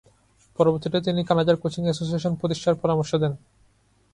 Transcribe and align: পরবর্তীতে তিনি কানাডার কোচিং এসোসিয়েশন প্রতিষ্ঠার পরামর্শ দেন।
পরবর্তীতে 0.59 0.99
তিনি 1.01 1.21
কানাডার 1.29 1.57
কোচিং 1.61 1.83
এসোসিয়েশন 1.87 2.33
প্রতিষ্ঠার 2.35 2.79
পরামর্শ 2.81 3.11
দেন। 3.15 3.33